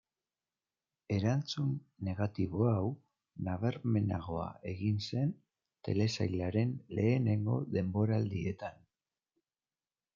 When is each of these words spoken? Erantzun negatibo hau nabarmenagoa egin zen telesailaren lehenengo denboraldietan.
Erantzun 1.17 1.75
negatibo 2.07 2.63
hau 2.69 2.87
nabarmenagoa 3.49 4.49
egin 4.73 4.99
zen 5.11 5.37
telesailaren 5.89 6.73
lehenengo 7.01 7.63
denboraldietan. 7.79 8.87